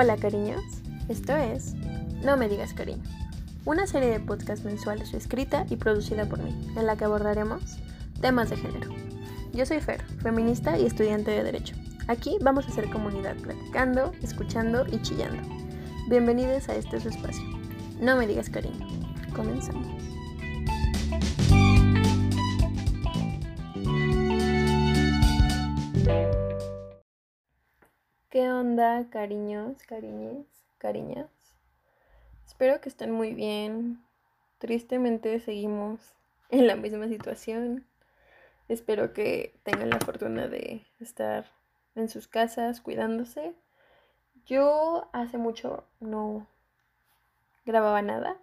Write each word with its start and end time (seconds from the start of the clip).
Hola 0.00 0.16
cariños, 0.16 0.62
esto 1.08 1.34
es 1.34 1.74
No 2.22 2.36
me 2.36 2.48
digas 2.48 2.72
cariño, 2.72 3.02
una 3.64 3.88
serie 3.88 4.10
de 4.10 4.20
podcasts 4.20 4.64
mensuales 4.64 5.12
escrita 5.12 5.66
y 5.70 5.74
producida 5.74 6.24
por 6.24 6.40
mí, 6.40 6.54
en 6.76 6.86
la 6.86 6.94
que 6.94 7.04
abordaremos 7.04 7.80
temas 8.20 8.48
de 8.48 8.58
género. 8.58 8.92
Yo 9.52 9.66
soy 9.66 9.80
Fer, 9.80 10.04
feminista 10.22 10.78
y 10.78 10.86
estudiante 10.86 11.32
de 11.32 11.42
Derecho. 11.42 11.74
Aquí 12.06 12.38
vamos 12.40 12.66
a 12.66 12.68
hacer 12.68 12.88
comunidad 12.90 13.34
platicando, 13.38 14.12
escuchando 14.22 14.86
y 14.86 15.02
chillando. 15.02 15.42
Bienvenidos 16.08 16.68
a 16.68 16.76
este 16.76 17.00
su 17.00 17.08
espacio. 17.08 17.42
No 18.00 18.16
me 18.16 18.28
digas 18.28 18.50
cariño. 18.50 18.86
Comenzamos. 19.34 20.07
¿Qué 28.30 28.50
onda, 28.52 29.06
cariños, 29.08 29.82
cariñes, 29.84 30.44
cariñas? 30.76 31.30
Espero 32.46 32.78
que 32.78 32.90
estén 32.90 33.10
muy 33.10 33.32
bien. 33.32 34.04
Tristemente 34.58 35.40
seguimos 35.40 36.14
en 36.50 36.66
la 36.66 36.76
misma 36.76 37.08
situación. 37.08 37.86
Espero 38.68 39.14
que 39.14 39.58
tengan 39.62 39.88
la 39.88 39.98
fortuna 39.98 40.46
de 40.46 40.84
estar 41.00 41.46
en 41.94 42.10
sus 42.10 42.28
casas 42.28 42.82
cuidándose. 42.82 43.54
Yo 44.44 45.08
hace 45.14 45.38
mucho 45.38 45.84
no 45.98 46.46
grababa 47.64 48.02
nada, 48.02 48.36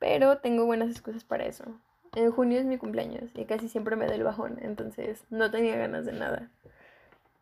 pero 0.00 0.38
tengo 0.38 0.66
buenas 0.66 0.90
excusas 0.90 1.22
para 1.22 1.44
eso. 1.44 1.80
En 2.16 2.32
junio 2.32 2.58
es 2.58 2.66
mi 2.66 2.76
cumpleaños 2.76 3.30
y 3.34 3.44
casi 3.44 3.68
siempre 3.68 3.94
me 3.94 4.08
da 4.08 4.16
el 4.16 4.24
bajón, 4.24 4.58
entonces 4.60 5.22
no 5.30 5.48
tenía 5.52 5.76
ganas 5.76 6.06
de 6.06 6.12
nada. 6.12 6.50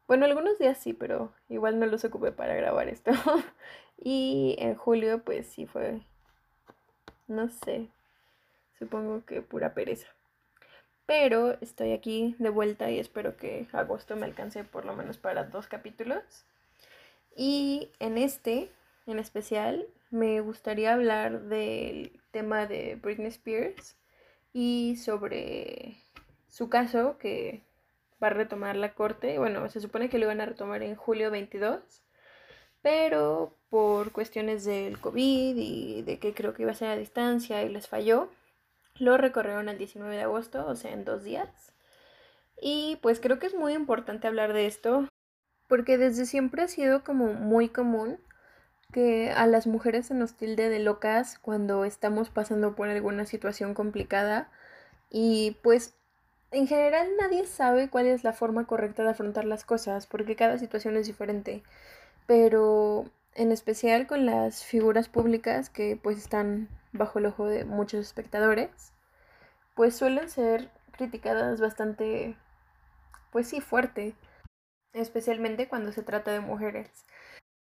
Bueno, 0.08 0.24
algunos 0.24 0.58
días 0.58 0.78
sí, 0.78 0.94
pero 0.94 1.34
igual 1.50 1.78
no 1.78 1.84
los 1.84 2.02
ocupé 2.02 2.32
para 2.32 2.54
grabar 2.54 2.88
esto. 2.88 3.10
y 3.98 4.56
en 4.58 4.74
julio, 4.74 5.22
pues 5.22 5.46
sí 5.48 5.66
fue, 5.66 6.00
no 7.26 7.50
sé, 7.50 7.90
supongo 8.78 9.26
que 9.26 9.42
pura 9.42 9.74
pereza. 9.74 10.08
Pero 11.04 11.58
estoy 11.60 11.92
aquí 11.92 12.34
de 12.38 12.48
vuelta 12.48 12.90
y 12.90 12.98
espero 12.98 13.36
que 13.36 13.68
agosto 13.72 14.16
me 14.16 14.24
alcance 14.24 14.64
por 14.64 14.86
lo 14.86 14.94
menos 14.96 15.18
para 15.18 15.44
dos 15.44 15.66
capítulos. 15.66 16.46
Y 17.36 17.90
en 17.98 18.16
este, 18.16 18.70
en 19.06 19.18
especial, 19.18 19.86
me 20.10 20.40
gustaría 20.40 20.94
hablar 20.94 21.42
del 21.42 22.18
tema 22.30 22.66
de 22.66 22.96
Britney 22.96 23.28
Spears 23.28 23.98
y 24.54 24.96
sobre 24.96 25.98
su 26.48 26.70
caso 26.70 27.18
que 27.18 27.67
va 28.22 28.28
a 28.28 28.30
retomar 28.30 28.77
la 28.77 28.94
corte. 28.94 29.38
Bueno, 29.38 29.69
se 29.69 29.80
supone 29.80 30.08
que 30.08 30.19
lo 30.19 30.27
iban 30.27 30.41
a 30.41 30.47
retomar 30.47 30.83
en 30.83 30.97
julio 30.97 31.30
22, 31.30 32.02
pero 32.83 33.56
por 33.70 34.12
cuestiones 34.12 34.64
del 34.64 35.00
COVID 35.00 35.56
y 35.56 36.02
de 36.02 36.19
que 36.19 36.34
creo 36.34 36.55
que 36.55 36.62
iba 36.62 36.72
a 36.72 36.75
ser 36.75 36.88
a 36.88 36.97
distancia 36.97 37.62
y 37.62 37.69
les 37.69 37.88
falló, 37.88 38.30
lo 38.98 39.16
recorrieron 39.16 39.69
el 39.69 39.78
19 39.78 40.16
de 40.16 40.22
agosto, 40.22 40.66
o 40.66 40.75
sea, 40.75 40.92
en 40.92 41.05
dos 41.05 41.25
días. 41.25 41.75
Y 42.60 42.98
pues 43.02 43.20
creo 43.20 43.38
que 43.38 43.47
es 43.47 43.55
muy 43.55 43.75
importante 43.75 44.27
hablar 44.27 44.53
de 44.53 44.66
esto, 44.66 45.06
porque 45.69 45.98
desde 45.98 46.27
siempre 46.27 46.62
ha 46.62 46.69
sido 46.69 47.05
como 47.05 47.32
muy 47.34 47.69
común 47.69 48.19
que 48.92 49.30
a 49.32 49.47
las 49.47 49.66
mujeres 49.66 50.06
se 50.06 50.14
nos 50.14 50.36
tilde 50.36 50.70
de 50.70 50.78
locas 50.78 51.38
cuando 51.38 51.84
estamos 51.84 52.30
pasando 52.30 52.75
por 52.75 52.88
alguna 52.88 53.27
situación 53.27 53.75
complicada 53.75 54.50
y 55.10 55.58
pues 55.62 55.97
en 56.50 56.66
general 56.66 57.08
nadie 57.18 57.46
sabe 57.46 57.91
cuál 57.91 58.06
es 58.06 58.24
la 58.24 58.32
forma 58.32 58.66
correcta 58.66 59.02
de 59.02 59.10
afrontar 59.10 59.44
las 59.44 59.64
cosas, 59.64 60.06
porque 60.06 60.36
cada 60.36 60.58
situación 60.58 60.96
es 60.96 61.06
diferente. 61.06 61.62
Pero 62.26 63.04
en 63.34 63.53
especial 63.53 64.06
con 64.06 64.26
las 64.26 64.64
figuras 64.64 65.09
públicas 65.09 65.70
que 65.70 65.98
pues 66.03 66.19
están 66.19 66.69
bajo 66.92 67.19
el 67.19 67.26
ojo 67.26 67.47
de 67.47 67.64
muchos 67.64 68.00
espectadores, 68.00 68.92
pues 69.75 69.97
suelen 69.97 70.28
ser 70.28 70.70
criticadas 70.92 71.60
bastante, 71.60 72.36
pues 73.30 73.48
sí, 73.48 73.60
fuerte, 73.60 74.15
especialmente 74.92 75.69
cuando 75.69 75.92
se 75.92 76.03
trata 76.03 76.32
de 76.32 76.41
mujeres. 76.41 76.91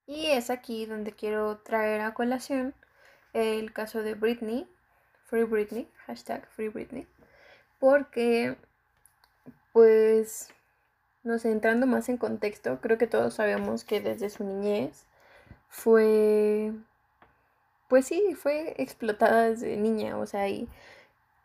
Y 0.06 0.27
es 0.28 0.50
aquí 0.50 0.87
donde 0.87 1.12
quiero 1.12 1.59
traer 1.59 2.00
a 2.00 2.15
colación 2.15 2.75
el 3.34 3.72
caso 3.72 4.03
de 4.03 4.15
Britney, 4.15 4.69
Free 5.27 5.44
Britney, 5.44 5.89
hashtag 6.06 6.47
Free 6.49 6.69
Britney 6.69 7.06
porque, 7.82 8.56
pues, 9.72 10.50
no 11.25 11.41
sé, 11.41 11.50
entrando 11.50 11.88
más 11.88 12.09
en 12.09 12.16
contexto, 12.16 12.78
creo 12.81 12.97
que 12.97 13.09
todos 13.09 13.34
sabemos 13.34 13.82
que 13.82 14.00
desde 14.00 14.31
su 14.31 14.44
niñez 14.44 15.04
fue, 15.69 16.72
pues 17.88 18.06
sí, 18.06 18.37
fue 18.37 18.81
explotada 18.81 19.48
desde 19.50 19.76
niña, 19.76 20.16
o 20.16 20.26
sea, 20.26 20.48
y 20.48 20.69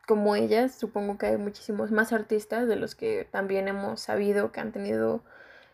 como 0.06 0.36
ella, 0.36 0.70
supongo 0.70 1.18
que 1.18 1.26
hay 1.26 1.38
muchísimos 1.38 1.90
más 1.90 2.14
artistas 2.14 2.68
de 2.68 2.76
los 2.76 2.94
que 2.94 3.28
también 3.32 3.68
hemos 3.68 4.02
sabido 4.02 4.52
que 4.52 4.60
han 4.60 4.72
tenido 4.72 5.24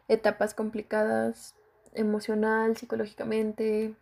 etapas 0.08 0.54
complicadas 0.54 1.56
emocional, 1.94 2.78
psicológicamente, 2.78 3.96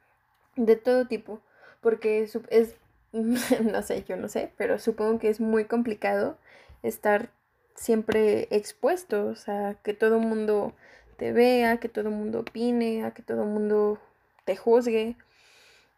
de 0.58 0.76
todo 0.76 1.08
tipo, 1.08 1.42
porque 1.82 2.22
es, 2.22 2.76
no 3.14 3.82
sé, 3.82 4.04
yo 4.08 4.16
no 4.16 4.28
sé, 4.30 4.54
pero 4.58 4.80
supongo 4.80 5.20
que 5.20 5.30
es 5.30 5.40
muy 5.40 5.66
complicado 5.66 6.38
estar 6.84 7.30
siempre 7.76 8.48
expuesto, 8.52 9.34
a 9.48 9.76
que 9.84 9.94
todo 9.94 10.16
el 10.18 10.26
mundo 10.26 10.74
te 11.18 11.32
vea, 11.32 11.78
que 11.78 11.90
todo 11.90 12.10
el 12.10 12.16
mundo 12.16 12.40
opine, 12.42 13.04
a 13.04 13.12
que 13.12 13.22
todo 13.22 13.44
el 13.44 13.50
mundo 13.50 14.00
te 14.46 14.56
juzgue. 14.56 15.18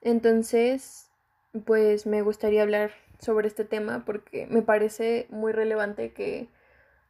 Entonces, 0.01 1.09
pues 1.65 2.05
me 2.05 2.21
gustaría 2.21 2.63
hablar 2.63 2.91
sobre 3.19 3.47
este 3.47 3.63
tema 3.63 4.03
porque 4.05 4.47
me 4.47 4.61
parece 4.61 5.27
muy 5.29 5.53
relevante 5.53 6.11
que 6.13 6.49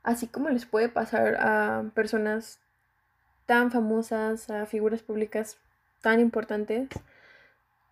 así 0.04 0.28
como 0.28 0.50
les 0.50 0.66
puede 0.66 0.90
pasar 0.90 1.36
a 1.40 1.86
personas 1.96 2.60
tan 3.46 3.72
famosas, 3.72 4.50
a 4.50 4.66
figuras 4.66 5.02
públicas 5.02 5.58
tan 6.02 6.20
importantes, 6.20 6.90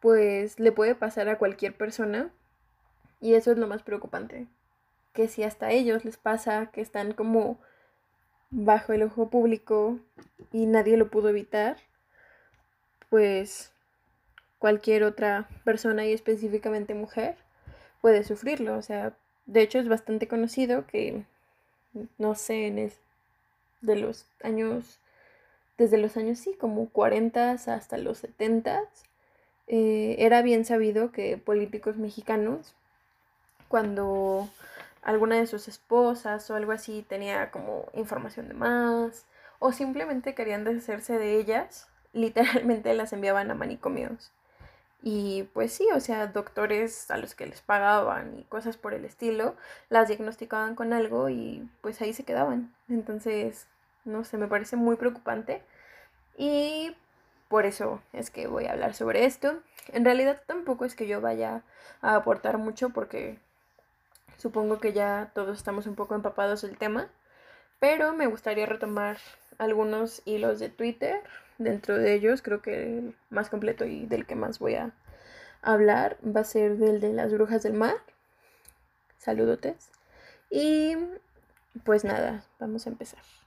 pues 0.01 0.59
le 0.59 0.73
puede 0.73 0.95
pasar 0.95 1.29
a 1.29 1.38
cualquier 1.38 1.78
persona 1.78 2.31
y 3.22 3.35
eso 3.35 3.51
es 3.51 3.57
lo 3.57 3.67
más 3.67 3.84
preocupante, 3.84 4.47
que 5.13 5.28
si 5.28 5.44
hasta 5.44 5.72
ellos 5.72 6.03
les 6.03 6.17
pasa 6.17 6.72
que 6.73 6.81
están 6.81 7.13
como 7.13 7.59
bajo 8.50 8.91
el 8.94 9.03
ojo 9.03 9.29
público 9.29 10.00
y 10.51 10.66
nadie 10.66 10.97
lo 10.97 11.09
pudo 11.09 11.29
evitar, 11.29 11.78
pues 13.09 13.72
cualquier 14.59 15.03
otra 15.03 15.47
persona 15.63 16.06
y 16.06 16.13
específicamente 16.13 16.94
mujer 16.94 17.35
puede 18.01 18.23
sufrirlo. 18.23 18.78
O 18.78 18.81
sea, 18.81 19.16
de 19.45 19.62
hecho 19.62 19.79
es 19.79 19.88
bastante 19.88 20.28
conocido 20.28 20.85
que, 20.88 21.23
no 22.18 22.35
sé, 22.35 22.68
en 22.68 22.91
de 23.81 23.95
los 23.95 24.28
años, 24.44 25.00
desde 25.78 25.97
los 25.97 26.16
años 26.18 26.39
sí, 26.39 26.53
como 26.53 26.89
40 26.89 27.51
hasta 27.51 27.97
los 27.97 28.19
70, 28.19 28.81
eh, 29.73 30.17
era 30.19 30.41
bien 30.41 30.65
sabido 30.65 31.13
que 31.13 31.37
políticos 31.37 31.95
mexicanos, 31.95 32.75
cuando 33.69 34.49
alguna 35.01 35.37
de 35.37 35.47
sus 35.47 35.69
esposas 35.69 36.49
o 36.51 36.55
algo 36.55 36.73
así 36.73 37.05
tenía 37.07 37.51
como 37.51 37.85
información 37.93 38.49
de 38.49 38.53
más, 38.53 39.25
o 39.59 39.71
simplemente 39.71 40.35
querían 40.35 40.65
deshacerse 40.65 41.17
de 41.17 41.39
ellas, 41.39 41.87
literalmente 42.13 42.93
las 42.93 43.13
enviaban 43.13 43.49
a 43.49 43.55
manicomios. 43.55 44.33
Y 45.03 45.43
pues 45.53 45.71
sí, 45.71 45.88
o 45.95 46.01
sea, 46.01 46.27
doctores 46.27 47.09
a 47.09 47.15
los 47.17 47.33
que 47.33 47.47
les 47.47 47.61
pagaban 47.61 48.39
y 48.39 48.43
cosas 48.43 48.75
por 48.75 48.93
el 48.93 49.05
estilo, 49.05 49.55
las 49.89 50.09
diagnosticaban 50.09 50.75
con 50.75 50.91
algo 50.91 51.29
y 51.29 51.65
pues 51.79 52.01
ahí 52.01 52.12
se 52.12 52.25
quedaban. 52.25 52.75
Entonces, 52.89 53.67
no 54.03 54.25
sé, 54.25 54.38
me 54.38 54.47
parece 54.50 54.75
muy 54.75 54.97
preocupante. 54.97 55.63
Y 56.38 56.94
por 57.51 57.65
eso 57.65 58.01
es 58.13 58.31
que 58.31 58.48
voy 58.48 58.65
a 58.65 58.71
hablar 58.71 58.94
sobre 58.94 59.25
esto. 59.25 59.59
En 59.89 60.06
realidad 60.06 60.42
tampoco 60.48 60.86
es 60.86 60.95
que 60.95 61.06
yo 61.06 61.19
vaya 61.19 61.63
a 62.01 62.15
aportar 62.15 62.57
mucho 62.57 62.92
porque 62.92 63.39
supongo 64.38 64.80
que 64.80 64.94
ya 64.94 65.31
todos 65.36 65.57
estamos 65.57 65.86
un 65.86 65.95
poco 65.95 66.15
empapados 66.15 66.62
del 66.62 66.77
tema. 66.77 67.09
Pero 67.81 68.13
me 68.13 68.27
gustaría 68.27 68.65
retomar 68.65 69.18
algunos 69.57 70.21
hilos 70.24 70.59
de 70.59 70.69
Twitter. 70.69 71.21
Dentro 71.57 71.98
de 71.98 72.13
ellos 72.13 72.42
creo 72.42 72.62
que 72.62 73.00
el 73.00 73.15
más 73.30 73.50
completo 73.50 73.83
y 73.83 74.06
del 74.06 74.25
que 74.25 74.36
más 74.36 74.57
voy 74.59 74.75
a 74.75 74.94
hablar 75.62 76.18
va 76.25 76.42
a 76.42 76.45
ser 76.45 76.77
del 76.77 77.01
de 77.01 77.12
las 77.12 77.33
brujas 77.33 77.63
del 77.63 77.74
mar. 77.74 77.98
Saludotes. 79.18 79.92
Y 80.50 80.95
pues 81.83 82.06
nada, 82.06 82.45
vamos 82.59 82.88
a 82.88 82.92
empezar. 82.92 83.40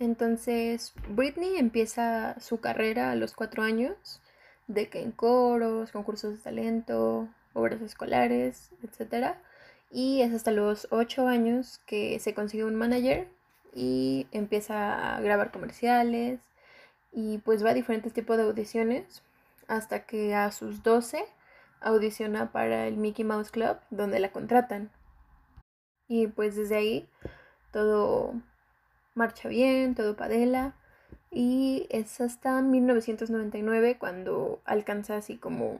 Entonces, 0.00 0.94
Britney 1.10 1.58
empieza 1.58 2.40
su 2.40 2.58
carrera 2.58 3.10
a 3.10 3.16
los 3.16 3.34
cuatro 3.34 3.62
años, 3.62 4.22
de 4.66 4.88
que 4.88 5.02
en 5.02 5.12
coros, 5.12 5.92
concursos 5.92 6.32
de 6.32 6.42
talento, 6.42 7.28
obras 7.52 7.82
escolares, 7.82 8.70
etc. 8.82 9.34
Y 9.90 10.22
es 10.22 10.32
hasta 10.32 10.52
los 10.52 10.88
ocho 10.90 11.26
años 11.26 11.80
que 11.84 12.18
se 12.18 12.32
consigue 12.32 12.64
un 12.64 12.76
manager 12.76 13.28
y 13.74 14.26
empieza 14.32 15.16
a 15.16 15.20
grabar 15.20 15.52
comerciales 15.52 16.40
y 17.12 17.38
pues 17.38 17.62
va 17.64 17.70
a 17.70 17.74
diferentes 17.74 18.14
tipos 18.14 18.38
de 18.38 18.44
audiciones 18.44 19.22
hasta 19.68 20.06
que 20.06 20.34
a 20.34 20.50
sus 20.50 20.82
12 20.82 21.24
audiciona 21.82 22.52
para 22.52 22.86
el 22.86 22.96
Mickey 22.96 23.24
Mouse 23.24 23.50
Club 23.50 23.76
donde 23.90 24.18
la 24.18 24.32
contratan. 24.32 24.90
Y 26.08 26.28
pues 26.28 26.56
desde 26.56 26.76
ahí 26.76 27.08
todo 27.70 28.34
marcha 29.20 29.48
bien, 29.48 29.94
todo 29.94 30.16
padela. 30.16 30.74
Y 31.30 31.86
es 31.90 32.20
hasta 32.20 32.62
1999 32.62 33.98
cuando 33.98 34.60
alcanza 34.64 35.16
así 35.18 35.36
como 35.36 35.76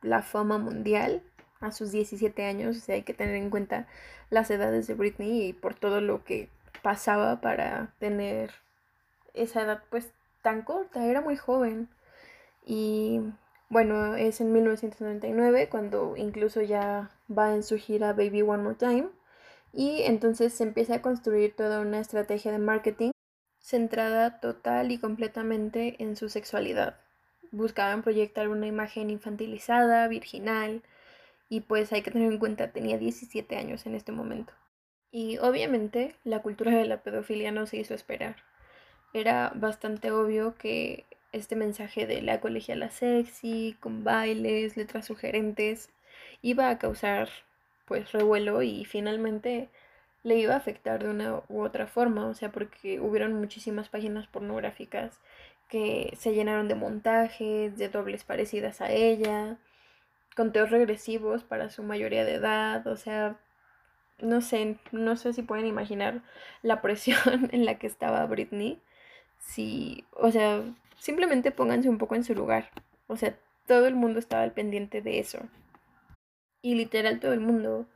la 0.00 0.22
fama 0.22 0.58
mundial 0.58 1.22
a 1.60 1.72
sus 1.72 1.90
17 1.90 2.44
años. 2.46 2.88
O 2.88 2.92
hay 2.92 3.02
que 3.02 3.12
tener 3.12 3.34
en 3.34 3.50
cuenta 3.50 3.88
las 4.30 4.50
edades 4.50 4.86
de 4.86 4.94
Britney 4.94 5.48
y 5.48 5.52
por 5.52 5.74
todo 5.74 6.00
lo 6.00 6.24
que 6.24 6.48
pasaba 6.82 7.40
para 7.40 7.92
tener 7.98 8.52
esa 9.34 9.62
edad 9.62 9.82
pues 9.90 10.12
tan 10.42 10.62
corta. 10.62 11.04
Era 11.04 11.20
muy 11.20 11.36
joven. 11.36 11.88
Y 12.64 13.20
bueno, 13.68 14.14
es 14.14 14.40
en 14.40 14.52
1999 14.52 15.68
cuando 15.68 16.16
incluso 16.16 16.62
ya 16.62 17.10
va 17.28 17.54
en 17.54 17.64
su 17.64 17.76
gira 17.76 18.12
Baby 18.12 18.42
One 18.42 18.62
More 18.62 18.76
Time 18.76 19.08
y 19.74 20.02
entonces 20.02 20.52
se 20.52 20.62
empieza 20.62 20.96
a 20.96 21.02
construir 21.02 21.54
toda 21.56 21.80
una 21.80 21.98
estrategia 21.98 22.52
de 22.52 22.58
marketing 22.58 23.10
centrada 23.58 24.40
total 24.40 24.92
y 24.92 24.98
completamente 24.98 25.96
en 25.98 26.16
su 26.16 26.28
sexualidad. 26.28 26.96
Buscaban 27.50 28.02
proyectar 28.02 28.48
una 28.48 28.66
imagen 28.66 29.10
infantilizada, 29.10 30.06
virginal, 30.06 30.82
y 31.48 31.60
pues 31.60 31.92
hay 31.92 32.02
que 32.02 32.10
tener 32.10 32.32
en 32.32 32.38
cuenta, 32.38 32.72
tenía 32.72 32.98
17 32.98 33.56
años 33.56 33.86
en 33.86 33.94
este 33.94 34.12
momento. 34.12 34.52
Y 35.10 35.38
obviamente 35.38 36.14
la 36.24 36.42
cultura 36.42 36.72
de 36.72 36.84
la 36.84 37.02
pedofilia 37.02 37.52
no 37.52 37.66
se 37.66 37.78
hizo 37.78 37.94
esperar. 37.94 38.36
Era 39.12 39.52
bastante 39.54 40.10
obvio 40.10 40.56
que 40.56 41.04
este 41.32 41.56
mensaje 41.56 42.06
de 42.06 42.22
la 42.22 42.40
colegiala 42.40 42.90
sexy, 42.90 43.76
con 43.80 44.04
bailes, 44.04 44.76
letras 44.76 45.06
sugerentes, 45.06 45.90
iba 46.42 46.68
a 46.68 46.78
causar 46.78 47.28
pues 47.86 48.12
revuelo 48.12 48.62
y 48.62 48.84
finalmente 48.84 49.68
le 50.22 50.36
iba 50.36 50.54
a 50.54 50.58
afectar 50.58 51.02
de 51.02 51.10
una 51.10 51.42
u 51.48 51.62
otra 51.62 51.86
forma, 51.86 52.26
o 52.26 52.34
sea, 52.34 52.50
porque 52.50 53.00
hubieron 53.00 53.34
muchísimas 53.34 53.88
páginas 53.88 54.26
pornográficas 54.26 55.20
que 55.68 56.14
se 56.18 56.34
llenaron 56.34 56.68
de 56.68 56.74
montajes, 56.74 57.76
de 57.76 57.88
dobles 57.88 58.24
parecidas 58.24 58.80
a 58.80 58.90
ella, 58.90 59.58
conteos 60.36 60.70
regresivos 60.70 61.44
para 61.44 61.70
su 61.70 61.82
mayoría 61.82 62.24
de 62.24 62.34
edad, 62.34 62.86
o 62.86 62.96
sea, 62.96 63.38
no 64.20 64.40
sé, 64.40 64.78
no 64.92 65.16
sé 65.16 65.32
si 65.32 65.42
pueden 65.42 65.66
imaginar 65.66 66.22
la 66.62 66.80
presión 66.82 67.48
en 67.52 67.64
la 67.64 67.78
que 67.78 67.86
estaba 67.86 68.24
Britney. 68.26 68.80
Si, 69.38 70.04
o 70.12 70.30
sea, 70.30 70.62
simplemente 70.98 71.50
pónganse 71.50 71.88
un 71.88 71.98
poco 71.98 72.14
en 72.14 72.24
su 72.24 72.34
lugar. 72.34 72.70
O 73.06 73.16
sea, 73.16 73.36
todo 73.66 73.86
el 73.86 73.94
mundo 73.94 74.18
estaba 74.18 74.42
al 74.42 74.52
pendiente 74.52 75.02
de 75.02 75.18
eso. 75.18 75.40
Y 76.64 76.76
literal 76.76 77.20
todo 77.20 77.34
el 77.34 77.40
mundo, 77.40 77.86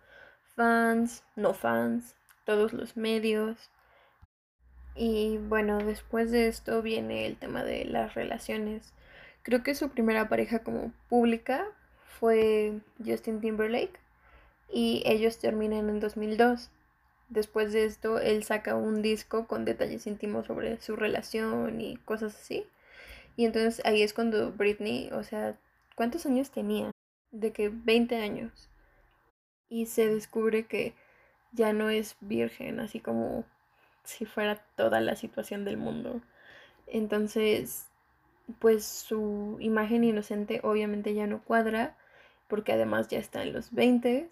fans, 0.55 1.25
no 1.37 1.55
fans, 1.55 2.15
todos 2.45 2.75
los 2.75 2.99
medios. 2.99 3.71
Y 4.95 5.39
bueno, 5.39 5.79
después 5.79 6.31
de 6.31 6.49
esto 6.49 6.83
viene 6.83 7.25
el 7.25 7.39
tema 7.39 7.65
de 7.65 7.87
las 7.87 8.13
relaciones. 8.13 8.93
Creo 9.43 9.63
que 9.63 9.75
su 9.75 9.89
primera 9.89 10.29
pareja 10.29 10.59
como 10.59 10.93
pública 11.09 11.65
fue 12.21 12.81
Justin 13.03 13.41
Timberlake 13.41 13.99
y 14.71 15.03
ellos 15.07 15.39
terminan 15.39 15.89
en 15.89 15.99
2002. 15.99 16.69
Después 17.31 17.73
de 17.73 17.87
esto, 17.87 18.19
él 18.21 18.45
saca 18.45 18.75
un 18.75 19.01
disco 19.01 19.47
con 19.47 19.65
detalles 19.65 20.07
íntimos 20.07 20.47
sobre 20.47 20.79
su 20.79 20.95
relación 20.95 21.81
y 21.81 21.97
cosas 21.97 22.37
así. 22.37 22.67
Y 23.35 23.47
entonces 23.47 23.81
ahí 23.87 24.03
es 24.03 24.13
cuando 24.13 24.53
Britney, 24.53 25.09
o 25.15 25.23
sea, 25.23 25.57
¿cuántos 25.95 26.27
años 26.27 26.51
tenía? 26.51 26.91
De 27.31 27.53
que 27.53 27.69
20 27.69 28.17
años 28.17 28.71
y 29.69 29.87
se 29.87 30.09
descubre 30.09 30.67
que 30.67 30.95
ya 31.53 31.73
no 31.73 31.91
es 31.91 32.17
virgen, 32.21 32.81
así 32.81 33.01
como 33.01 33.45
si 34.05 34.25
fuera 34.25 34.57
toda 34.77 35.01
la 35.01 35.17
situación 35.17 35.65
del 35.65 35.77
mundo. 35.77 36.21
Entonces, 36.87 37.89
pues 38.59 38.85
su 38.85 39.57
imagen 39.61 40.05
inocente 40.05 40.61
obviamente 40.63 41.15
ya 41.15 41.27
no 41.27 41.43
cuadra, 41.43 41.97
porque 42.49 42.73
además 42.73 43.09
ya 43.09 43.19
está 43.19 43.43
en 43.43 43.53
los 43.53 43.73
20 43.73 44.29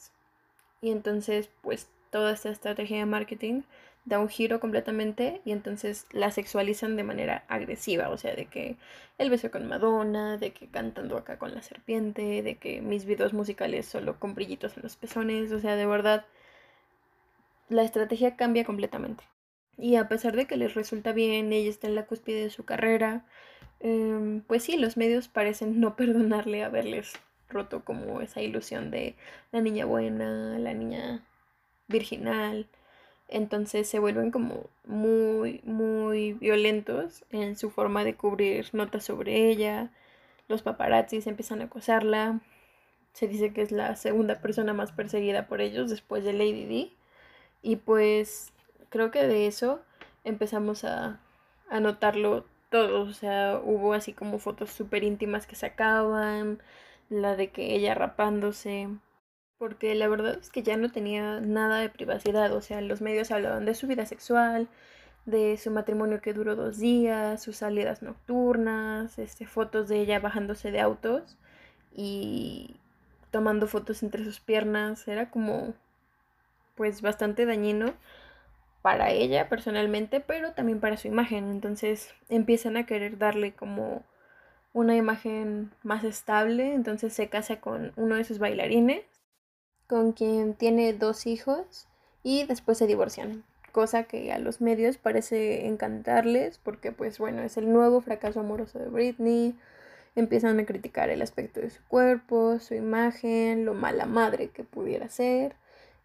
y 0.81 0.91
entonces 0.91 1.51
pues 1.63 1.91
toda 2.11 2.33
esta 2.33 2.51
estrategia 2.51 2.99
de 2.99 3.07
marketing 3.07 3.63
da 4.07 4.21
un 4.21 4.29
giro 4.29 4.61
completamente 4.61 5.43
y 5.45 5.51
entonces 5.51 6.07
la 6.13 6.31
sexualizan 6.31 6.97
de 6.97 7.03
manera 7.03 7.45
agresiva, 7.49 8.09
o 8.09 8.17
sea, 8.17 8.35
de 8.35 8.47
que 8.47 8.77
el 9.19 9.31
beso 9.31 9.51
con 9.51 9.67
Madonna, 9.67 10.39
de 10.39 10.53
que 10.53 10.69
cantando 10.69 11.19
acá 11.19 11.39
con 11.39 11.53
la 11.53 11.61
serpiente, 11.61 12.43
de 12.43 12.55
que 12.57 12.81
mis 12.81 13.05
videos 13.05 13.33
musicales 13.35 13.85
solo 13.87 14.19
con 14.21 14.35
brillitos 14.35 14.77
en 14.77 14.85
los 14.85 14.97
pezones, 14.97 15.51
o 15.53 15.59
sea, 15.59 15.75
de 15.75 15.87
verdad, 15.87 16.25
la 17.69 17.83
estrategia 17.83 18.37
cambia 18.37 18.65
completamente. 18.65 19.25
Y 19.77 19.97
a 19.97 20.09
pesar 20.09 20.37
de 20.37 20.47
que 20.47 20.57
les 20.57 20.75
resulta 20.75 21.13
bien, 21.13 21.53
ella 21.53 21.69
está 21.69 21.89
en 21.89 21.97
la 21.97 22.07
cúspide 22.07 22.45
de 22.45 22.51
su 22.51 22.65
carrera, 22.65 23.27
em, 23.81 24.41
pues 24.43 24.63
sí, 24.63 24.77
los 24.77 24.97
medios 24.97 25.29
parecen 25.29 25.81
no 25.81 25.97
perdonarle 25.97 26.63
haberles 26.65 27.15
roto 27.49 27.85
como 27.85 28.21
esa 28.21 28.41
ilusión 28.41 28.91
de 28.91 29.17
la 29.53 29.61
niña 29.61 29.85
buena, 29.85 30.59
la 30.59 30.75
niña 30.75 31.25
virginal, 31.89 32.69
entonces 33.29 33.89
se 33.89 33.99
vuelven 33.99 34.31
como 34.31 34.69
muy, 34.85 35.61
muy 35.65 36.35
violentos 36.35 37.25
en 37.31 37.57
su 37.57 37.71
forma 37.71 38.05
de 38.05 38.15
cubrir 38.15 38.69
notas 38.73 39.05
sobre 39.05 39.49
ella. 39.51 39.91
Los 40.49 40.63
paparazzis 40.63 41.27
empiezan 41.27 41.61
a 41.61 41.65
acosarla. 41.65 42.41
Se 43.13 43.27
dice 43.29 43.53
que 43.53 43.63
es 43.63 43.73
la 43.73 43.97
segunda 43.97 44.41
persona 44.41 44.75
más 44.75 44.93
perseguida 44.93 45.49
por 45.49 45.61
ellos 45.61 45.91
después 45.91 46.25
de 46.25 46.35
Lady 46.35 46.67
D. 46.67 46.93
Y 47.63 47.77
pues 47.77 48.53
creo 48.91 49.11
que 49.11 49.27
de 49.27 49.47
eso 49.47 49.81
empezamos 50.25 50.85
a, 50.85 51.21
a 51.69 51.81
notarlo 51.81 52.47
todos. 52.71 53.09
O 53.09 53.13
sea, 53.13 53.61
hubo 53.65 53.93
así 53.95 54.13
como 54.13 54.39
fotos 54.39 54.71
súper 54.71 55.03
íntimas 55.05 55.47
que 55.47 55.57
sacaban. 55.57 56.63
La 57.09 57.37
de 57.37 57.51
que 57.51 57.75
ella 57.75 57.95
rapándose 57.95 58.89
porque 59.59 59.95
la 59.95 60.09
verdad 60.09 60.39
es 60.41 60.51
que 60.51 60.63
ya 60.63 60.77
no 60.77 60.91
tenía 60.91 61.41
nada 61.41 61.79
de 61.79 61.89
privacidad, 61.89 62.53
o 62.53 62.61
sea, 62.61 62.81
los 62.81 63.01
medios 63.01 63.31
hablaban 63.31 63.65
de 63.65 63.75
su 63.75 63.87
vida 63.87 64.07
sexual, 64.07 64.69
de 65.25 65.57
su 65.59 65.71
matrimonio 65.71 66.21
que 66.21 66.35
duró 66.35 66.57
dos 66.57 66.79
días, 66.79 67.43
sus 67.43 67.57
salidas 67.57 68.03
nocturnas, 68.03 69.19
este, 69.19 69.47
fotos 69.47 69.89
de 69.89 70.01
ella 70.01 70.21
bajándose 70.21 70.71
de 70.71 70.81
autos 70.81 71.37
y 71.95 72.77
tomando 73.31 73.67
fotos 73.67 74.03
entre 74.03 74.25
sus 74.25 74.41
piernas, 74.41 75.09
era 75.09 75.31
como 75.31 75.75
pues 76.77 77.03
bastante 77.03 77.47
dañino 77.47 77.95
para 78.83 79.11
ella 79.11 79.49
personalmente, 79.49 80.21
pero 80.21 80.53
también 80.53 80.81
para 80.81 80.97
su 80.97 81.09
imagen, 81.09 81.51
entonces 81.51 82.15
empiezan 82.29 82.77
a 82.77 82.87
querer 82.87 83.19
darle 83.19 83.53
como 83.55 84.05
una 84.73 84.95
imagen 84.95 85.73
más 85.83 86.05
estable, 86.05 86.75
entonces 86.75 87.15
se 87.15 87.29
casa 87.29 87.61
con 87.61 87.93
uno 87.97 88.17
de 88.17 88.25
sus 88.25 88.39
bailarines 88.39 89.16
con 89.87 90.13
quien 90.13 90.55
tiene 90.55 90.93
dos 90.93 91.27
hijos 91.27 91.87
y 92.23 92.45
después 92.45 92.79
se 92.79 92.87
divorcian, 92.87 93.45
cosa 93.73 94.05
que 94.05 94.33
a 94.33 94.39
los 94.39 94.61
medios 94.61 94.97
parece 94.97 95.67
encantarles 95.67 96.59
porque 96.59 96.93
pues 96.93 97.19
bueno, 97.19 97.43
es 97.43 97.57
el 97.57 97.73
nuevo 97.73 98.01
fracaso 98.01 98.41
amoroso 98.41 98.79
de 98.79 98.89
Britney, 98.89 99.55
empiezan 100.17 100.59
a 100.59 100.67
criticar 100.67 101.11
el 101.11 101.23
aspecto 101.23 101.61
de 101.61 101.71
su 101.71 101.83
cuerpo, 101.85 102.59
su 102.59 102.75
imagen, 102.75 103.65
lo 103.65 103.75
mala 103.75 104.07
madre 104.07 104.49
que 104.49 104.65
pudiera 104.65 105.09
ser 105.09 105.55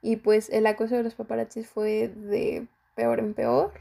y 0.02 0.18
pues 0.18 0.50
el 0.50 0.68
acoso 0.68 0.96
de 0.96 1.04
los 1.04 1.16
paparazzis 1.16 1.68
fue 1.68 2.10
de 2.10 2.68
peor 2.96 3.20
en 3.20 3.34
peor 3.34 3.72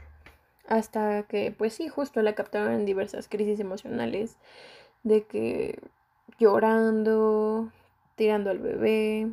hasta 0.67 1.23
que 1.23 1.53
pues 1.55 1.73
sí, 1.73 1.89
justo 1.89 2.21
la 2.21 2.33
captaron 2.33 2.73
en 2.73 2.85
diversas 2.85 3.27
crisis 3.27 3.59
emocionales 3.59 4.37
de 5.03 5.23
que 5.23 5.79
llorando, 6.39 7.71
tirando 8.15 8.49
al 8.49 8.59
bebé, 8.59 9.31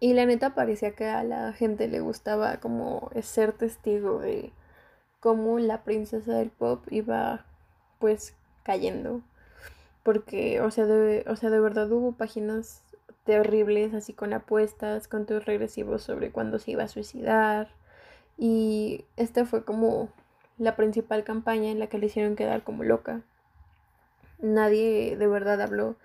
y 0.00 0.14
la 0.14 0.26
neta 0.26 0.54
parecía 0.54 0.92
que 0.92 1.06
a 1.06 1.24
la 1.24 1.52
gente 1.52 1.88
le 1.88 2.00
gustaba 2.00 2.58
como 2.58 3.10
ser 3.22 3.52
testigo 3.52 4.18
de 4.18 4.52
cómo 5.20 5.58
la 5.58 5.82
princesa 5.82 6.34
del 6.34 6.50
pop 6.50 6.84
iba 6.90 7.44
pues 7.98 8.34
cayendo. 8.62 9.22
Porque, 10.04 10.60
o 10.60 10.70
sea, 10.70 10.86
de, 10.86 11.24
o 11.28 11.36
sea, 11.36 11.50
de 11.50 11.60
verdad 11.60 11.90
hubo 11.90 12.12
páginas 12.12 12.82
terribles, 13.24 13.92
así 13.92 14.12
con 14.12 14.32
apuestas, 14.32 15.08
con 15.08 15.26
todos 15.26 15.44
regresivos 15.44 16.02
sobre 16.02 16.30
cuándo 16.30 16.58
se 16.58 16.70
iba 16.70 16.84
a 16.84 16.88
suicidar. 16.88 17.68
Y 18.38 19.04
esta 19.16 19.44
fue 19.44 19.64
como 19.64 20.08
la 20.58 20.76
principal 20.76 21.24
campaña 21.24 21.70
en 21.70 21.78
la 21.78 21.88
que 21.88 21.98
le 21.98 22.06
hicieron 22.06 22.36
quedar 22.36 22.62
como 22.62 22.84
loca. 22.84 23.22
Nadie 24.40 25.16
de 25.16 25.26
verdad 25.26 25.60
habló 25.60 25.96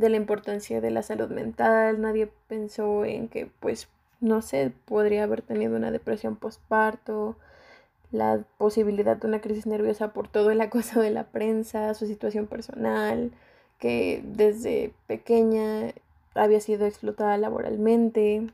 de 0.00 0.10
la 0.10 0.16
importancia 0.16 0.80
de 0.80 0.90
la 0.90 1.02
salud 1.02 1.30
mental, 1.30 2.00
nadie 2.00 2.30
pensó 2.48 3.04
en 3.04 3.28
que 3.28 3.50
pues 3.60 3.88
no 4.20 4.42
sé, 4.42 4.72
podría 4.84 5.24
haber 5.24 5.42
tenido 5.42 5.76
una 5.76 5.90
depresión 5.90 6.36
postparto 6.36 7.36
la 8.12 8.44
posibilidad 8.58 9.16
de 9.16 9.26
una 9.26 9.40
crisis 9.40 9.66
nerviosa 9.66 10.12
por 10.12 10.28
todo 10.28 10.50
el 10.50 10.60
acoso 10.60 11.00
de 11.00 11.10
la 11.10 11.24
prensa, 11.24 11.94
su 11.94 12.06
situación 12.06 12.46
personal, 12.46 13.32
que 13.78 14.22
desde 14.24 14.92
pequeña 15.06 15.92
había 16.34 16.60
sido 16.60 16.86
explotada 16.86 17.36
laboralmente, 17.38 18.50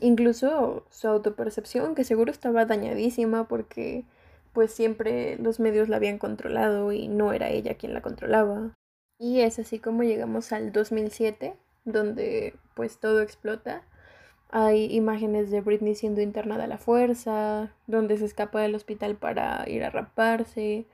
incluso 0.00 0.84
su 0.90 1.08
autopercepción, 1.08 1.94
que 1.94 2.04
seguro 2.04 2.30
estaba 2.32 2.64
dañadísima 2.64 3.48
porque 3.48 4.04
pues 4.52 4.72
siempre 4.72 5.36
los 5.38 5.60
medios 5.60 5.88
la 5.88 5.96
habían 5.96 6.18
controlado 6.18 6.92
y 6.92 7.08
no 7.08 7.32
era 7.32 7.50
ella 7.50 7.74
quien 7.74 7.92
la 7.92 8.02
controlaba. 8.02 8.72
Y 9.18 9.40
es 9.40 9.58
así 9.58 9.78
como 9.78 10.02
llegamos 10.02 10.52
al 10.52 10.72
2007, 10.72 11.54
donde 11.84 12.54
pues 12.74 12.98
todo 12.98 13.22
explota. 13.22 13.82
Hay 14.50 14.86
imágenes 14.94 15.50
de 15.50 15.60
Britney 15.60 15.94
siendo 15.94 16.20
internada 16.20 16.64
a 16.64 16.68
la 16.68 16.78
fuerza, 16.78 17.74
donde 17.86 18.18
se 18.18 18.24
escapa 18.26 18.60
del 18.60 18.74
hospital 18.74 19.16
para 19.16 19.68
ir 19.68 19.84
a 19.84 19.90
raparse, 19.90 20.86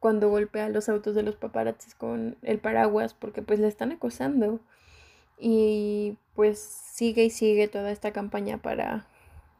cuando 0.00 0.30
golpea 0.30 0.68
los 0.70 0.88
autos 0.88 1.14
de 1.14 1.22
los 1.22 1.36
paparazzis 1.36 1.94
con 1.94 2.36
el 2.42 2.58
paraguas 2.58 3.14
porque 3.14 3.42
pues 3.42 3.60
le 3.60 3.68
están 3.68 3.92
acosando. 3.92 4.60
Y 5.38 6.18
pues 6.34 6.58
sigue 6.58 7.24
y 7.24 7.30
sigue 7.30 7.68
toda 7.68 7.90
esta 7.92 8.12
campaña 8.12 8.58
para, 8.58 9.06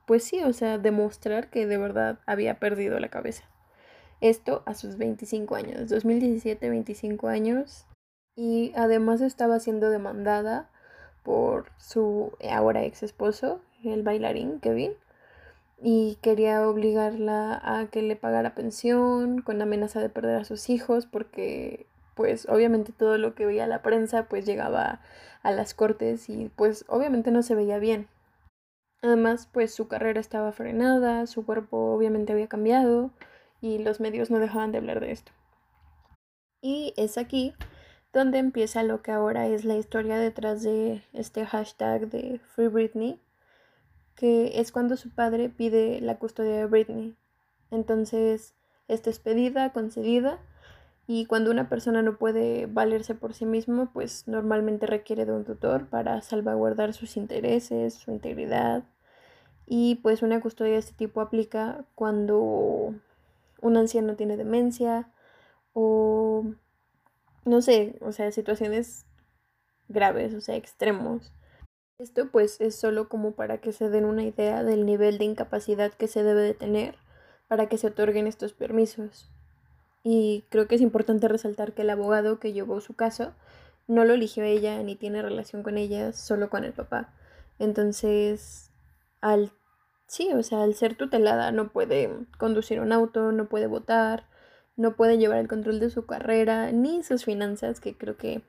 pues 0.06 0.24
sí, 0.24 0.42
o 0.42 0.52
sea, 0.52 0.78
demostrar 0.78 1.50
que 1.50 1.66
de 1.66 1.78
verdad 1.78 2.18
había 2.26 2.58
perdido 2.58 3.00
la 3.00 3.08
cabeza. 3.08 3.44
Esto 4.20 4.62
a 4.66 4.74
sus 4.74 4.98
25 4.98 5.54
años, 5.56 5.88
2017, 5.88 6.68
25 6.68 7.28
años. 7.28 7.86
Y 8.36 8.72
además 8.76 9.20
estaba 9.20 9.60
siendo 9.60 9.90
demandada 9.90 10.70
por 11.22 11.70
su 11.76 12.32
ahora 12.50 12.84
ex 12.84 13.02
esposo, 13.02 13.60
el 13.84 14.02
bailarín 14.02 14.60
Kevin, 14.60 14.92
y 15.82 16.18
quería 16.20 16.68
obligarla 16.68 17.60
a 17.62 17.86
que 17.86 18.02
le 18.02 18.16
pagara 18.16 18.54
pensión 18.54 19.40
con 19.40 19.62
amenaza 19.62 20.00
de 20.00 20.10
perder 20.10 20.36
a 20.36 20.44
sus 20.44 20.68
hijos 20.68 21.06
porque 21.06 21.86
pues 22.14 22.46
obviamente 22.50 22.92
todo 22.92 23.16
lo 23.16 23.34
que 23.34 23.46
veía 23.46 23.66
la 23.66 23.82
prensa 23.82 24.24
pues 24.24 24.44
llegaba 24.44 25.00
a 25.42 25.52
las 25.52 25.72
cortes 25.72 26.28
y 26.28 26.50
pues 26.54 26.84
obviamente 26.88 27.30
no 27.30 27.42
se 27.42 27.54
veía 27.54 27.78
bien. 27.78 28.08
Además 29.00 29.48
pues 29.50 29.74
su 29.74 29.88
carrera 29.88 30.20
estaba 30.20 30.52
frenada, 30.52 31.26
su 31.26 31.46
cuerpo 31.46 31.94
obviamente 31.94 32.34
había 32.34 32.46
cambiado 32.46 33.10
y 33.62 33.78
los 33.78 34.00
medios 34.00 34.30
no 34.30 34.38
dejaban 34.38 34.72
de 34.72 34.78
hablar 34.78 35.00
de 35.00 35.12
esto. 35.12 35.32
Y 36.60 36.92
es 36.98 37.16
aquí 37.16 37.54
donde 38.12 38.38
empieza 38.38 38.82
lo 38.82 39.02
que 39.02 39.12
ahora 39.12 39.46
es 39.46 39.64
la 39.64 39.76
historia 39.76 40.18
detrás 40.18 40.62
de 40.62 41.02
este 41.12 41.46
hashtag 41.46 42.08
de 42.08 42.40
Free 42.54 42.68
Britney, 42.68 43.20
que 44.16 44.60
es 44.60 44.72
cuando 44.72 44.96
su 44.96 45.10
padre 45.10 45.48
pide 45.48 46.00
la 46.00 46.18
custodia 46.18 46.56
de 46.56 46.66
Britney. 46.66 47.14
Entonces, 47.70 48.54
esta 48.88 49.10
es 49.10 49.18
pedida, 49.20 49.72
concedida, 49.72 50.40
y 51.12 51.26
cuando 51.26 51.50
una 51.50 51.68
persona 51.68 52.02
no 52.02 52.18
puede 52.18 52.66
valerse 52.66 53.16
por 53.16 53.34
sí 53.34 53.44
mismo, 53.44 53.90
pues 53.92 54.28
normalmente 54.28 54.86
requiere 54.86 55.24
de 55.24 55.32
un 55.32 55.44
tutor 55.44 55.88
para 55.88 56.22
salvaguardar 56.22 56.92
sus 56.94 57.16
intereses, 57.16 57.94
su 57.94 58.12
integridad. 58.12 58.84
Y 59.66 59.96
pues 59.96 60.22
una 60.22 60.40
custodia 60.40 60.74
de 60.74 60.78
este 60.78 60.92
tipo 60.92 61.20
aplica 61.20 61.84
cuando 61.96 62.94
un 63.60 63.76
anciano 63.76 64.14
tiene 64.14 64.36
demencia 64.36 65.08
o 65.72 66.44
no 67.44 67.62
sé, 67.62 67.96
o 68.00 68.12
sea, 68.12 68.30
situaciones 68.32 69.06
graves, 69.88 70.34
o 70.34 70.40
sea, 70.40 70.56
extremos. 70.56 71.32
Esto 71.98 72.30
pues 72.30 72.60
es 72.60 72.74
solo 72.76 73.08
como 73.08 73.32
para 73.32 73.58
que 73.58 73.72
se 73.72 73.90
den 73.90 74.04
una 74.04 74.22
idea 74.22 74.64
del 74.64 74.86
nivel 74.86 75.18
de 75.18 75.24
incapacidad 75.24 75.92
que 75.92 76.08
se 76.08 76.22
debe 76.22 76.40
de 76.40 76.54
tener 76.54 76.96
para 77.48 77.68
que 77.68 77.78
se 77.78 77.88
otorguen 77.88 78.26
estos 78.26 78.52
permisos. 78.52 79.30
Y 80.02 80.44
creo 80.48 80.66
que 80.66 80.76
es 80.76 80.80
importante 80.80 81.28
resaltar 81.28 81.72
que 81.74 81.82
el 81.82 81.90
abogado 81.90 82.38
que 82.38 82.52
llevó 82.52 82.80
su 82.80 82.94
caso 82.94 83.34
no 83.86 84.04
lo 84.04 84.14
eligió 84.14 84.44
ella 84.44 84.82
ni 84.82 84.96
tiene 84.96 85.20
relación 85.20 85.62
con 85.62 85.76
ella, 85.76 86.12
solo 86.12 86.48
con 86.48 86.64
el 86.64 86.72
papá. 86.72 87.12
Entonces, 87.58 88.70
al 89.20 89.52
sí, 90.06 90.30
o 90.32 90.42
sea, 90.42 90.62
al 90.62 90.74
ser 90.74 90.96
tutelada 90.96 91.52
no 91.52 91.68
puede 91.68 92.10
conducir 92.38 92.80
un 92.80 92.92
auto, 92.92 93.32
no 93.32 93.48
puede 93.48 93.66
votar, 93.66 94.26
no 94.76 94.96
puede 94.96 95.18
llevar 95.18 95.38
el 95.38 95.48
control 95.48 95.80
de 95.80 95.90
su 95.90 96.06
carrera 96.06 96.72
ni 96.72 97.02
sus 97.02 97.24
finanzas, 97.24 97.80
que 97.80 97.96
creo 97.96 98.16
que 98.16 98.42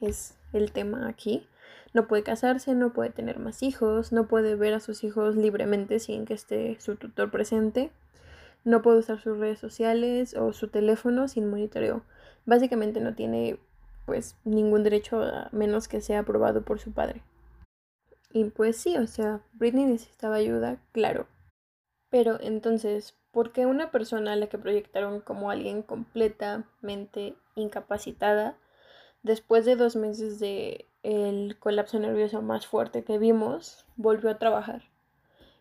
es 0.00 0.34
el 0.52 0.72
tema 0.72 1.08
aquí. 1.08 1.46
No 1.94 2.06
puede 2.08 2.22
casarse, 2.22 2.74
no 2.74 2.92
puede 2.92 3.10
tener 3.10 3.38
más 3.38 3.62
hijos, 3.62 4.12
no 4.12 4.28
puede 4.28 4.54
ver 4.54 4.74
a 4.74 4.80
sus 4.80 5.04
hijos 5.04 5.36
libremente 5.36 5.98
sin 5.98 6.26
que 6.26 6.34
esté 6.34 6.76
su 6.80 6.96
tutor 6.96 7.30
presente 7.30 7.90
no 8.66 8.82
puede 8.82 8.98
usar 8.98 9.20
sus 9.20 9.38
redes 9.38 9.60
sociales 9.60 10.34
o 10.34 10.52
su 10.52 10.66
teléfono 10.66 11.28
sin 11.28 11.48
monitoreo. 11.48 12.02
Básicamente 12.46 13.00
no 13.00 13.14
tiene 13.14 13.60
pues 14.06 14.36
ningún 14.44 14.82
derecho 14.82 15.22
a 15.22 15.48
menos 15.52 15.86
que 15.86 16.00
sea 16.00 16.20
aprobado 16.20 16.62
por 16.62 16.80
su 16.80 16.90
padre. 16.92 17.22
Y 18.32 18.44
pues 18.46 18.76
sí, 18.76 18.96
o 18.96 19.06
sea, 19.06 19.40
Britney 19.52 19.84
necesitaba 19.84 20.34
ayuda, 20.34 20.82
claro. 20.90 21.28
Pero 22.10 22.40
entonces, 22.40 23.14
¿por 23.36 23.52
qué 23.52 23.66
una 23.66 23.90
persona 23.90 24.32
a 24.32 24.36
la 24.36 24.46
que 24.46 24.56
proyectaron 24.56 25.20
como 25.20 25.50
alguien 25.50 25.82
completamente 25.82 27.34
incapacitada, 27.54 28.56
después 29.22 29.66
de 29.66 29.76
dos 29.76 29.94
meses 29.94 30.40
de 30.40 30.86
el 31.02 31.58
colapso 31.58 31.98
nervioso 31.98 32.40
más 32.40 32.66
fuerte 32.66 33.04
que 33.04 33.18
vimos, 33.18 33.84
volvió 33.96 34.30
a 34.30 34.38
trabajar? 34.38 34.84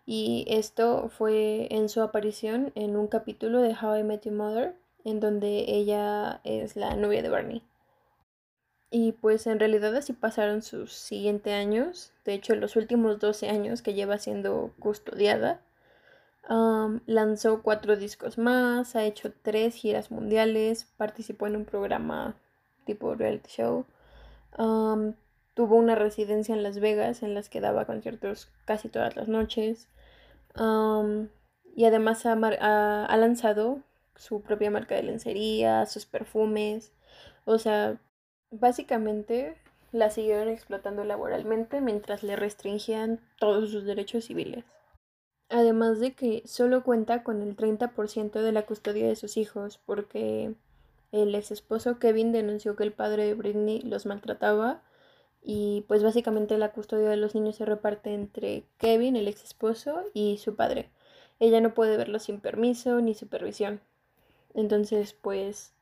Y 0.06 0.46
esto 0.48 1.10
fue 1.10 1.68
en 1.70 1.90
su 1.90 2.02
aparición 2.02 2.72
en 2.76 2.96
un 2.96 3.08
capítulo 3.08 3.60
de 3.60 3.76
How 3.76 3.98
I 3.98 4.04
Met 4.04 4.24
Your 4.24 4.36
Mother, 4.36 4.76
en 5.04 5.20
donde 5.20 5.66
ella 5.68 6.40
es 6.46 6.78
la 6.78 6.96
novia 6.96 7.22
de 7.24 7.28
Barney. 7.28 7.62
Y 8.90 9.12
pues 9.12 9.48
en 9.48 9.60
realidad 9.60 9.94
así 9.98 10.14
pasaron 10.14 10.62
sus 10.62 10.94
siguientes 10.94 11.52
años, 11.52 12.14
de 12.24 12.36
hecho 12.36 12.56
los 12.56 12.78
últimos 12.78 13.20
12 13.20 13.50
años 13.50 13.82
que 13.82 13.94
lleva 13.94 14.18
siendo 14.18 14.74
custodiada. 14.80 15.60
Lanzó 16.48 17.62
cuatro 17.64 17.96
discos 17.96 18.38
más, 18.38 18.96
ha 18.96 19.04
hecho 19.04 19.34
tres 19.42 19.76
giras 19.76 20.12
mundiales, 20.12 20.86
participó 20.98 21.48
en 21.48 21.56
un 21.56 21.66
programa 21.66 22.36
tipo 22.86 23.16
reality 23.16 23.50
show, 23.50 23.86
tuvo 25.54 25.76
una 25.76 25.96
residencia 25.96 26.54
en 26.54 26.64
Las 26.64 26.80
Vegas 26.80 27.24
en 27.24 27.34
las 27.34 27.50
que 27.50 27.62
daba 27.62 27.86
conciertos 27.86 28.52
casi 28.66 28.90
todas 28.90 29.16
las 29.16 29.28
noches, 29.28 29.88
y 31.76 31.86
además 31.86 32.26
ha, 32.26 33.18
lanzado 33.18 33.80
su 34.16 34.42
propia 34.42 34.72
marca 34.72 34.96
de 34.96 35.04
lencería, 35.04 35.86
sus 35.86 36.06
perfumes. 36.06 36.94
O 37.44 37.58
sea, 37.60 37.98
básicamente 38.50 39.58
la 39.92 40.10
siguieron 40.10 40.48
explotando 40.48 41.04
laboralmente 41.04 41.82
mientras 41.82 42.24
le 42.24 42.36
restringían 42.36 43.20
todos 43.40 43.72
sus 43.72 43.84
derechos 43.84 44.26
civiles. 44.26 44.64
Además 45.50 46.00
de 46.00 46.14
que 46.14 46.44
solo 46.46 46.84
cuenta 46.84 47.24
con 47.24 47.42
el 47.42 47.56
30% 47.56 48.42
de 48.42 48.52
la 48.52 48.66
custodia 48.66 49.08
de 49.08 49.16
sus 49.16 49.38
hijos 49.38 49.80
porque 49.86 50.56
el 51.12 51.36
ex 51.36 51.52
esposo 51.52 52.00
Kevin 52.00 52.32
denunció 52.32 52.76
que 52.76 52.84
el 52.84 52.92
padre 52.92 53.26
de 53.26 53.34
Britney 53.36 53.82
los 53.82 54.06
maltrataba 54.06 54.82
y 55.42 55.86
pues 55.88 56.04
básicamente 56.04 56.58
la 56.58 56.72
custodia 56.72 57.10
de 57.10 57.18
los 57.18 57.36
niños 57.36 57.58
se 57.58 57.66
reparte 57.66 58.14
entre 58.14 58.64
Kevin, 58.80 59.16
el 59.16 59.28
ex 59.28 59.44
esposo, 59.44 60.04
y 60.14 60.40
su 60.40 60.56
padre. 60.56 60.90
Ella 61.40 61.62
no 61.62 61.76
puede 61.76 61.98
verlos 61.98 62.24
sin 62.24 62.40
permiso 62.40 63.00
ni 63.00 63.14
supervisión. 63.14 63.80
Entonces, 64.56 65.14
pues 65.14 65.74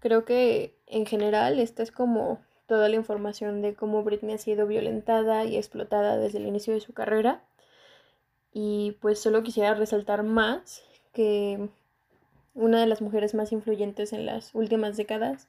creo 0.00 0.24
que 0.24 0.74
en 0.86 1.06
general 1.06 1.60
esta 1.60 1.84
es 1.84 1.92
como 1.92 2.40
toda 2.66 2.88
la 2.88 2.96
información 2.96 3.62
de 3.62 3.74
cómo 3.74 4.02
Britney 4.02 4.34
ha 4.34 4.38
sido 4.38 4.66
violentada 4.66 5.44
y 5.44 5.56
explotada 5.56 6.16
desde 6.16 6.38
el 6.38 6.46
inicio 6.46 6.74
de 6.74 6.80
su 6.80 6.92
carrera. 6.92 7.44
Y 8.52 8.96
pues 9.00 9.20
solo 9.20 9.42
quisiera 9.42 9.74
resaltar 9.74 10.22
más 10.22 10.82
que 11.12 11.68
una 12.54 12.80
de 12.80 12.86
las 12.86 13.00
mujeres 13.00 13.34
más 13.34 13.52
influyentes 13.52 14.12
en 14.12 14.26
las 14.26 14.54
últimas 14.54 14.96
décadas 14.96 15.48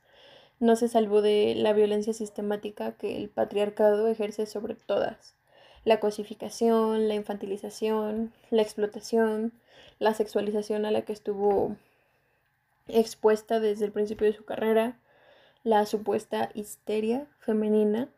no 0.59 0.75
se 0.75 0.89
salvó 0.89 1.21
de 1.21 1.55
la 1.55 1.73
violencia 1.73 2.13
sistemática 2.13 2.91
que 2.93 3.17
el 3.17 3.29
patriarcado 3.29 4.07
ejerce 4.07 4.45
sobre 4.45 4.75
todas. 4.75 5.35
La 5.85 5.99
cosificación, 5.99 7.07
la 7.07 7.15
infantilización, 7.15 8.33
la 8.49 8.61
explotación, 8.61 9.53
la 9.99 10.13
sexualización 10.13 10.85
a 10.85 10.91
la 10.91 11.03
que 11.03 11.13
estuvo 11.13 11.77
expuesta 12.87 13.59
desde 13.59 13.85
el 13.85 13.91
principio 13.91 14.27
de 14.27 14.33
su 14.33 14.43
carrera, 14.43 14.99
la 15.63 15.85
supuesta 15.85 16.49
histeria 16.53 17.27
femenina, 17.39 18.09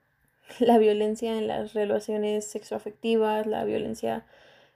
la 0.59 0.77
violencia 0.79 1.37
en 1.37 1.47
las 1.47 1.73
relaciones 1.73 2.47
sexoafectivas, 2.47 3.45
la 3.45 3.63
violencia 3.65 4.25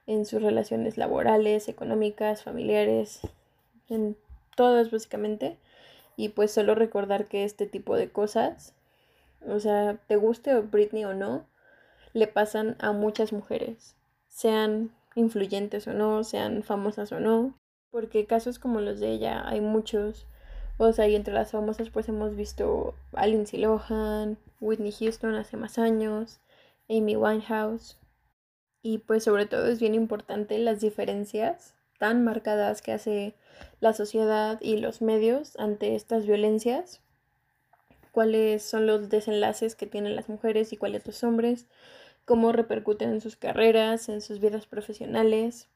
en 0.06 0.24
sus 0.24 0.42
relaciones 0.42 0.96
laborales, 0.96 1.68
económicas, 1.68 2.42
familiares, 2.42 3.20
en 3.88 4.16
todas 4.56 4.90
básicamente, 4.90 5.58
y 6.16 6.30
pues 6.30 6.50
solo 6.50 6.74
recordar 6.74 7.26
que 7.26 7.44
este 7.44 7.66
tipo 7.66 7.96
de 7.96 8.10
cosas, 8.10 8.74
o 9.46 9.60
sea, 9.60 9.98
te 10.06 10.16
guste 10.16 10.58
Britney 10.60 11.04
o 11.04 11.14
no, 11.14 11.46
le 12.12 12.26
pasan 12.26 12.76
a 12.78 12.92
muchas 12.92 13.32
mujeres, 13.32 13.96
sean 14.28 14.90
influyentes 15.14 15.86
o 15.86 15.92
no, 15.92 16.24
sean 16.24 16.62
famosas 16.62 17.12
o 17.12 17.20
no, 17.20 17.54
porque 17.90 18.26
casos 18.26 18.58
como 18.58 18.80
los 18.80 19.00
de 19.00 19.10
ella 19.12 19.46
hay 19.46 19.60
muchos. 19.60 20.26
O 20.78 20.92
sea, 20.92 21.08
y 21.08 21.14
entre 21.14 21.32
las 21.32 21.52
famosas 21.52 21.88
pues 21.90 22.08
hemos 22.08 22.36
visto 22.36 22.94
a 23.12 23.26
Lindsay 23.26 23.60
Lohan, 23.60 24.38
Whitney 24.60 24.92
Houston 24.92 25.34
hace 25.34 25.56
más 25.56 25.78
años, 25.78 26.40
Amy 26.88 27.16
Winehouse. 27.16 27.98
Y 28.86 28.98
pues 28.98 29.24
sobre 29.24 29.46
todo 29.46 29.66
es 29.66 29.80
bien 29.80 29.96
importante 29.96 30.56
las 30.58 30.80
diferencias 30.80 31.74
tan 31.98 32.22
marcadas 32.22 32.82
que 32.82 32.92
hace 32.92 33.34
la 33.80 33.92
sociedad 33.92 34.60
y 34.60 34.76
los 34.76 35.02
medios 35.02 35.56
ante 35.58 35.96
estas 35.96 36.24
violencias, 36.24 37.00
cuáles 38.12 38.62
son 38.62 38.86
los 38.86 39.08
desenlaces 39.08 39.74
que 39.74 39.88
tienen 39.88 40.14
las 40.14 40.28
mujeres 40.28 40.72
y 40.72 40.76
cuáles 40.76 41.04
los 41.04 41.24
hombres, 41.24 41.66
cómo 42.24 42.52
repercuten 42.52 43.10
en 43.10 43.20
sus 43.20 43.34
carreras, 43.34 44.08
en 44.08 44.20
sus 44.20 44.38
vidas 44.38 44.68
profesionales. 44.68 45.66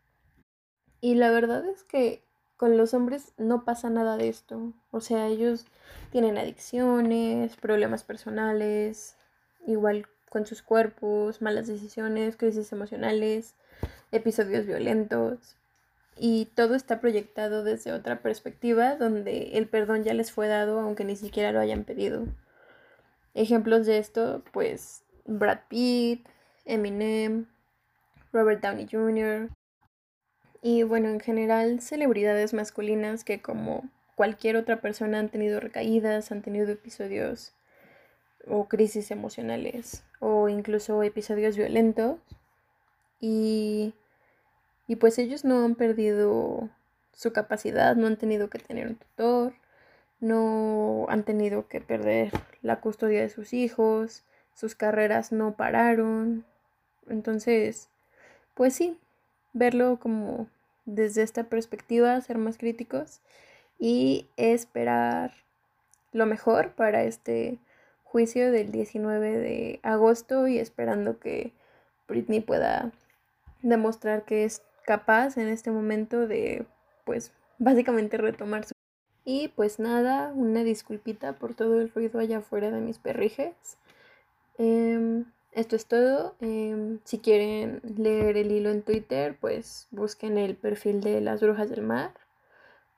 Y 1.00 1.16
la 1.16 1.32
verdad 1.32 1.66
es 1.66 1.82
que 1.82 2.22
con 2.56 2.76
los 2.76 2.94
hombres 2.94 3.32
no 3.36 3.64
pasa 3.64 3.90
nada 3.90 4.18
de 4.18 4.28
esto. 4.28 4.72
O 4.92 5.00
sea, 5.00 5.26
ellos 5.26 5.66
tienen 6.12 6.38
adicciones, 6.38 7.56
problemas 7.56 8.04
personales, 8.04 9.16
igual 9.66 10.06
con 10.30 10.46
sus 10.46 10.62
cuerpos, 10.62 11.42
malas 11.42 11.66
decisiones, 11.66 12.36
crisis 12.36 12.72
emocionales, 12.72 13.54
episodios 14.12 14.64
violentos. 14.64 15.56
Y 16.16 16.46
todo 16.54 16.74
está 16.76 17.00
proyectado 17.00 17.64
desde 17.64 17.92
otra 17.92 18.22
perspectiva 18.22 18.94
donde 18.96 19.58
el 19.58 19.68
perdón 19.68 20.04
ya 20.04 20.14
les 20.14 20.32
fue 20.32 20.48
dado 20.48 20.80
aunque 20.80 21.04
ni 21.04 21.16
siquiera 21.16 21.52
lo 21.52 21.60
hayan 21.60 21.84
pedido. 21.84 22.26
Ejemplos 23.34 23.86
de 23.86 23.98
esto, 23.98 24.42
pues 24.52 25.02
Brad 25.24 25.60
Pitt, 25.68 26.26
Eminem, 26.64 27.46
Robert 28.32 28.62
Downey 28.62 28.86
Jr. 28.90 29.50
Y 30.62 30.84
bueno, 30.84 31.08
en 31.08 31.20
general 31.20 31.80
celebridades 31.80 32.54
masculinas 32.54 33.24
que 33.24 33.42
como 33.42 33.88
cualquier 34.14 34.56
otra 34.56 34.80
persona 34.80 35.18
han 35.18 35.30
tenido 35.30 35.58
recaídas, 35.58 36.30
han 36.30 36.42
tenido 36.42 36.70
episodios 36.70 37.52
o 38.46 38.68
crisis 38.68 39.10
emocionales 39.10 40.04
o 40.20 40.48
incluso 40.48 41.02
episodios 41.02 41.56
violentos. 41.56 42.18
Y, 43.20 43.94
y 44.86 44.96
pues 44.96 45.18
ellos 45.18 45.44
no 45.44 45.64
han 45.64 45.74
perdido 45.74 46.68
su 47.12 47.32
capacidad, 47.32 47.96
no 47.96 48.06
han 48.06 48.16
tenido 48.16 48.48
que 48.48 48.58
tener 48.58 48.86
un 48.86 48.96
tutor, 48.96 49.52
no 50.20 51.06
han 51.08 51.24
tenido 51.24 51.68
que 51.68 51.80
perder 51.80 52.32
la 52.62 52.80
custodia 52.80 53.20
de 53.20 53.28
sus 53.28 53.52
hijos, 53.52 54.24
sus 54.54 54.74
carreras 54.74 55.32
no 55.32 55.54
pararon, 55.54 56.44
entonces, 57.10 57.88
pues 58.54 58.74
sí, 58.74 58.98
verlo 59.52 59.98
como 59.98 60.48
desde 60.86 61.22
esta 61.22 61.44
perspectiva, 61.44 62.20
ser 62.20 62.38
más 62.38 62.56
críticos 62.56 63.20
y 63.78 64.28
esperar 64.36 65.32
lo 66.12 66.26
mejor 66.26 66.72
para 66.72 67.04
este 67.04 67.58
juicio 68.10 68.50
del 68.50 68.72
19 68.72 69.38
de 69.38 69.80
agosto 69.82 70.48
y 70.48 70.58
esperando 70.58 71.18
que 71.20 71.52
Britney 72.08 72.40
pueda 72.40 72.90
demostrar 73.62 74.24
que 74.24 74.44
es 74.44 74.62
capaz 74.84 75.36
en 75.36 75.48
este 75.48 75.70
momento 75.70 76.26
de 76.26 76.66
pues 77.04 77.32
básicamente 77.58 78.16
retomar 78.16 78.64
su 78.64 78.72
y 79.24 79.48
pues 79.48 79.78
nada, 79.78 80.32
una 80.34 80.64
disculpita 80.64 81.34
por 81.34 81.54
todo 81.54 81.80
el 81.80 81.90
ruido 81.90 82.18
allá 82.18 82.38
afuera 82.38 82.70
de 82.70 82.80
mis 82.80 82.98
perrijes. 82.98 83.54
Em, 84.58 85.26
esto 85.52 85.76
es 85.76 85.86
todo. 85.86 86.34
Em, 86.40 86.98
si 87.04 87.18
quieren 87.18 87.80
leer 87.96 88.36
el 88.36 88.50
hilo 88.50 88.70
en 88.70 88.82
Twitter, 88.82 89.36
pues 89.40 89.88
busquen 89.90 90.38
el 90.38 90.56
perfil 90.56 91.00
de 91.00 91.20
las 91.20 91.40
brujas 91.42 91.70
del 91.70 91.82
mar 91.82 92.12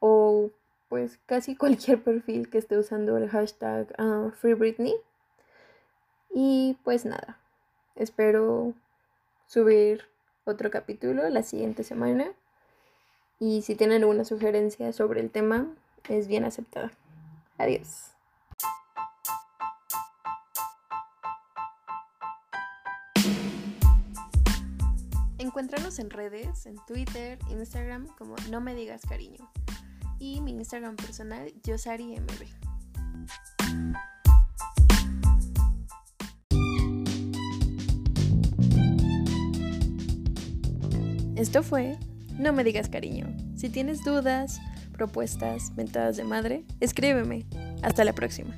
o 0.00 0.50
pues 0.92 1.18
casi 1.24 1.56
cualquier 1.56 2.02
perfil 2.02 2.50
que 2.50 2.58
esté 2.58 2.76
usando 2.76 3.16
el 3.16 3.30
hashtag 3.30 3.98
uh, 3.98 4.30
Free 4.32 4.52
Britney. 4.52 4.94
Y 6.34 6.76
pues 6.84 7.06
nada, 7.06 7.40
espero 7.96 8.74
subir 9.46 10.02
otro 10.44 10.70
capítulo 10.70 11.26
la 11.30 11.42
siguiente 11.44 11.82
semana. 11.82 12.34
Y 13.40 13.62
si 13.62 13.74
tienen 13.74 14.02
alguna 14.02 14.26
sugerencia 14.26 14.92
sobre 14.92 15.22
el 15.22 15.30
tema, 15.30 15.66
es 16.10 16.28
bien 16.28 16.44
aceptada. 16.44 16.92
Adiós. 17.56 18.10
Encuéntranos 25.38 25.98
en 25.98 26.10
redes, 26.10 26.66
en 26.66 26.76
Twitter, 26.84 27.38
Instagram 27.48 28.08
como 28.18 28.36
No 28.50 28.60
Me 28.60 28.74
Digas 28.74 29.00
Cariño 29.08 29.50
y 30.22 30.40
mi 30.40 30.52
Instagram 30.52 30.94
personal 30.94 31.52
YosariMB. 31.64 32.30
Esto 41.34 41.64
fue 41.64 41.98
No 42.38 42.52
Me 42.52 42.62
Digas 42.62 42.88
Cariño. 42.88 43.26
Si 43.56 43.68
tienes 43.68 44.04
dudas, 44.04 44.60
propuestas, 44.92 45.72
mentadas 45.76 46.16
de 46.16 46.22
madre, 46.22 46.64
escríbeme. 46.78 47.44
Hasta 47.82 48.04
la 48.04 48.12
próxima. 48.12 48.56